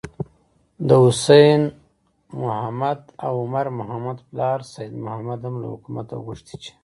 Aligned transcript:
د 0.87 0.89
حسين 1.03 1.61
محمد 2.41 2.99
او 3.25 3.33
عمر 3.43 3.65
محمد 3.79 4.17
پلار 4.29 4.59
سيد 4.73 4.93
محمد 5.05 5.39
هم 5.47 5.55
له 5.61 5.67
حکومته 5.73 6.15
غوښتي 6.25 6.55
چې: 6.63 6.71